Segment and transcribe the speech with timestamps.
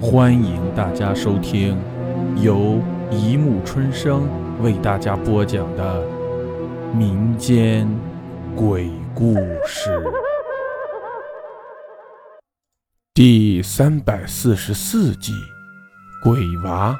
[0.00, 1.76] 欢迎大家收听
[2.40, 4.28] 由一木春生
[4.62, 6.06] 为大家播讲的
[6.94, 7.88] 民间
[8.54, 9.34] 鬼故
[9.66, 10.00] 事
[13.12, 15.32] 第三百四十四集
[16.22, 16.96] 《鬼娃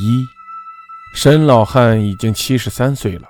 [0.00, 0.22] 一》。
[1.16, 3.28] 沈老汉已经七十三岁了。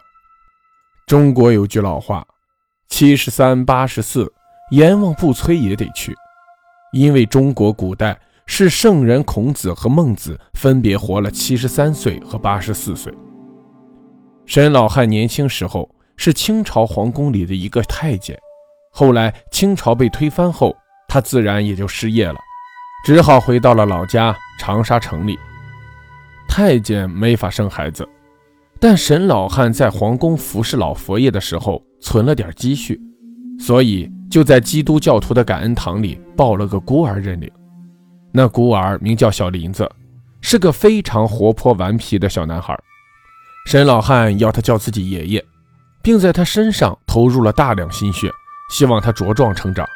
[1.07, 2.27] 中国有句老话
[2.91, 4.31] ：“七十三八十四，
[4.73, 6.15] 阎王不催也得去。”
[6.93, 8.21] 因为中国古代。
[8.53, 13.15] 是圣人孔子和孟子分别活了七十三岁和八十四岁。
[14.45, 18.37] 沈老汉年轻时候是清朝皇宫里的一个太监，
[18.91, 22.35] 后来清朝被推翻后，他自然也就失业了，
[23.07, 25.39] 只好回到了老家长沙城里。
[26.49, 28.07] 太监没法生孩子，
[28.81, 33.01] 但沈老汉在皇宫服侍老佛爷的时候存了点积蓄，
[33.61, 37.49] 所以就在基督教徒的感恩堂里报了个孤儿认领。
[38.33, 39.91] 那孤儿名叫小林子，
[40.41, 42.79] 是个非常活泼顽皮的小男孩。
[43.67, 45.45] 沈老汉要他叫自己爷爷，
[46.03, 48.31] 并在他身上投入了大量心血，
[48.71, 49.87] 希望他茁壮成长，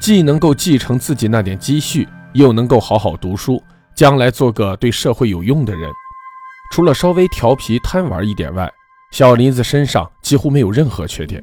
[0.00, 3.62] 既能够继承自己那点积蓄，又能够好好读书，
[3.94, 5.90] 将来做个对社会有用的人。
[6.70, 8.70] 除了稍微调皮贪玩一点外，
[9.10, 11.42] 小林子身上几乎没有任何缺点，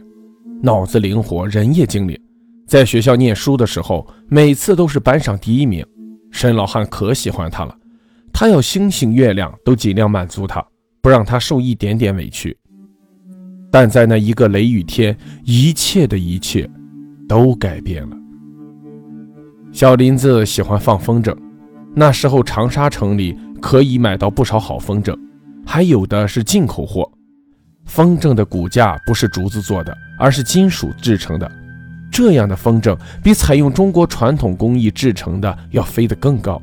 [0.64, 2.20] 脑子灵活，人也精灵。
[2.68, 5.86] 在学校念书的时候，每次都是班上第一名。
[6.32, 7.76] 沈老汉可喜欢他了，
[8.32, 10.66] 他要星星月亮都尽量满足他，
[11.02, 12.58] 不让他受一点点委屈。
[13.72, 16.70] 但在那一个雷雨天，一切的一切
[17.28, 18.18] 都改变了。
[19.72, 21.36] 小林子喜欢放风筝，
[21.96, 25.16] 那时候长沙城里可以买到不少好风筝，
[25.66, 27.10] 还有的是进口货。
[27.86, 31.52] 风筝的骨架不是竹子做的，而是金属制成的。
[32.20, 36.62] 这样的风筝比采用中国传统工艺制成的要飞得更高。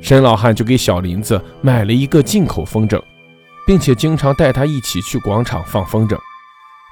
[0.00, 3.02] 沈老汉就给小林子买了一个进口风筝，
[3.66, 6.16] 并且经常带他一起去广场放风筝。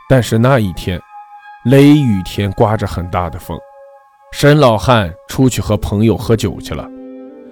[0.09, 1.01] 但是那一天，
[1.67, 3.57] 雷雨天，刮着很大的风，
[4.33, 6.85] 沈老汉出去和朋友喝酒去了。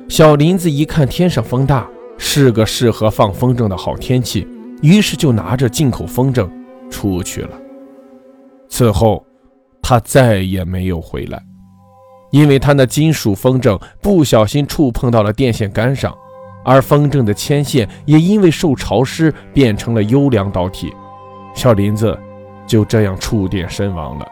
[0.09, 1.87] 小林子一看天上风大，
[2.19, 4.49] 是个适合放风筝的好天气，
[4.83, 6.51] 于是就拿着进口风筝
[6.91, 7.51] 出去了。
[8.69, 9.25] 此后。
[9.89, 11.43] 他再也没有回来，
[12.31, 16.15] 因为他那金属风筝不小心触碰到了电线杆上，
[16.63, 20.93] 而风筝的牵线也因为受潮湿变成了优良导体，
[21.55, 22.15] 小林子
[22.67, 24.29] 就这样触电身亡了。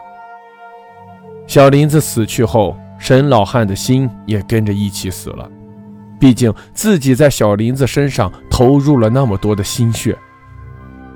[1.47, 5.49] 小林子死去后，沈老汉的心也跟着一起死了，
[6.19, 10.15] 毕竟自己在小林子身上投入了那么多的心血，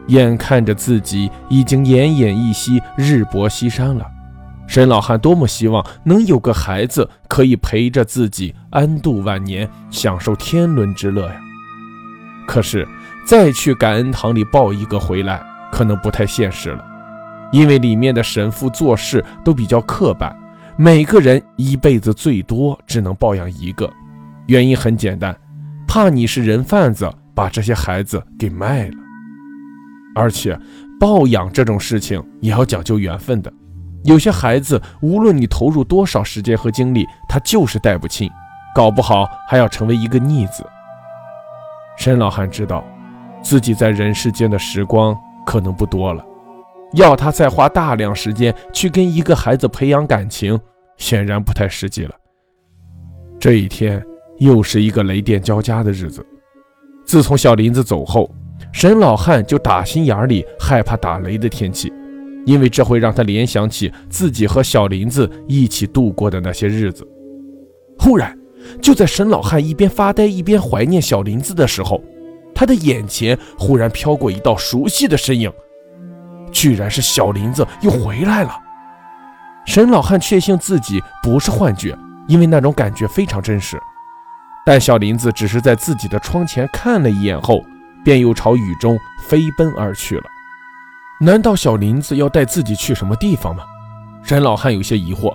[0.07, 4.03] 眼看着自己已经奄奄一息、日薄西山了。
[4.71, 11.35] 沈老汉多么希望能有个孩子可以陪着自己安度晚年，享受天伦之乐呀！
[12.47, 12.87] 可是
[13.25, 15.43] 再去感恩堂里抱一个回来，
[15.73, 16.81] 可能不太现实了，
[17.51, 20.33] 因为里面的神父做事都比较刻板，
[20.77, 23.91] 每个人一辈子最多只能抱养一个。
[24.47, 25.37] 原因很简单，
[25.85, 28.95] 怕你是人贩子，把这些孩子给卖了。
[30.15, 30.57] 而且
[30.97, 33.51] 抱养这种事情也要讲究缘分的。
[34.03, 38.29] 有些孩子，无论你投入多少时间和精力，他就是带不亲，
[38.73, 40.65] 搞不好还要成为一个逆子。
[41.97, 42.83] 沈老汉知道，
[43.43, 46.25] 自己在人世间的时光可能不多了，
[46.93, 50.59] 要他再花大量时间去跟一个孩子培养感情，
[50.97, 52.15] 显然不太实际了。
[53.39, 54.03] 这一天
[54.39, 56.25] 又是一个雷电交加的日子。
[57.05, 58.33] 自从小林子走后，
[58.71, 61.93] 沈老汉就打心眼里害怕打雷的天气。
[62.45, 67.07] 因为这会让他联想起自己和小林子一起度过的那些日子。
[67.97, 68.37] 忽然，
[68.81, 72.03] 就在沈老汉一边发呆一边怀念小林子的时候，
[72.53, 75.51] 他的眼前忽然飘过一道熟悉的身影，
[76.51, 78.51] 居然是小林子又回来了。
[79.65, 81.95] 沈老汉确信自己不是幻觉，
[82.27, 83.79] 因为那种感觉非常真实。
[84.65, 87.63] 但小林子只是在自己的窗前看了一眼后，
[88.03, 90.23] 便又朝雨中飞奔而去了。
[91.23, 93.63] 难道小林子要带自己去什么地方吗？
[94.23, 95.31] 沈老汉有些疑惑。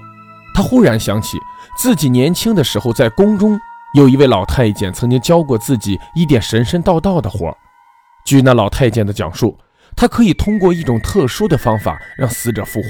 [0.52, 1.38] 他忽然想起
[1.78, 3.56] 自己年轻的时候，在宫中
[3.94, 7.56] 有一位老太监曾经教过自己一点神神道道的活。
[8.24, 9.56] 据那老太监的讲述，
[9.94, 12.88] 他可以通过一种特殊的方法让死者复活。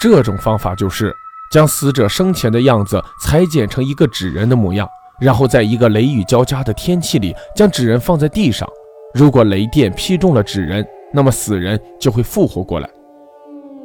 [0.00, 1.12] 这种方法就是
[1.50, 4.88] 将死者生前的样子裁剪成一个纸人的模样，
[5.20, 8.68] 然后在一个雷雨交加的天气里，将纸人放在地上。
[9.14, 12.88] 如果雷电劈中了纸人，那么死人就会复活过来。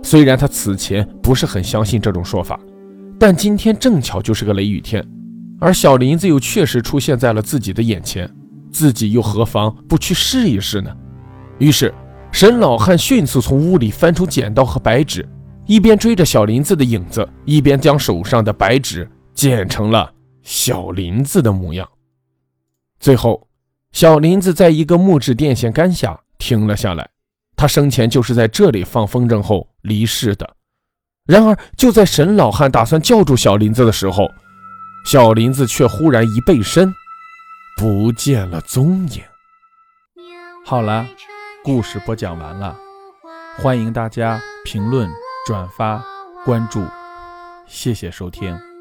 [0.01, 2.59] 虽然他此前不是很相信这种说法，
[3.17, 5.05] 但今天正巧就是个雷雨天，
[5.59, 8.29] 而小林子又确实出现在了自己的眼前，
[8.69, 10.93] 自己又何妨不去试一试呢？
[11.57, 11.93] 于是，
[12.31, 15.25] 沈老汉迅速从屋里翻出剪刀和白纸，
[15.65, 20.11] 一边追着小林子的影子，一边将手上的白纸剪成了
[20.41, 21.87] 小林子的模样。
[22.99, 23.47] 最后，
[23.93, 27.09] 小林子在一个木质电线杆下停了下来。
[27.55, 30.55] 他生前就是在这里放风筝后离世的。
[31.25, 34.29] 然而，就在沈老汉打算叫住小林子的时候，
[35.05, 36.93] 小林子却忽然一背身，
[37.77, 39.21] 不见了踪影。
[40.65, 41.05] 好了。
[41.65, 42.77] 故事播讲完了，
[43.55, 45.09] 欢迎大家评论、
[45.47, 46.03] 转发、
[46.43, 46.85] 关注，
[47.65, 48.72] 谢谢收听。